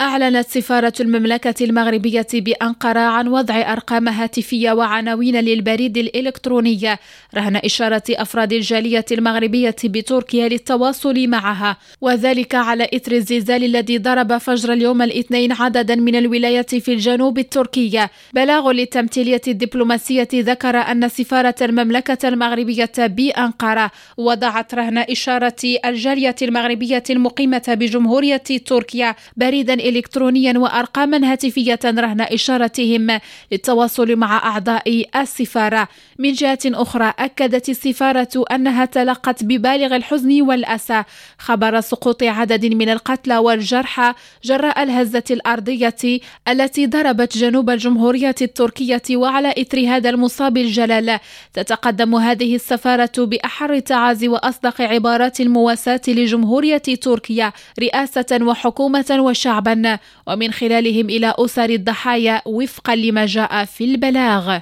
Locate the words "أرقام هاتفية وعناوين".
3.72-5.36